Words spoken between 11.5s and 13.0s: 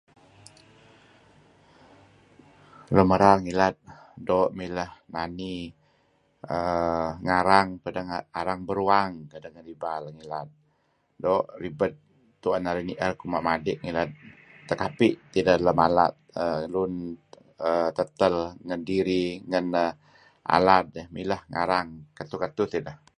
ribe tuen narih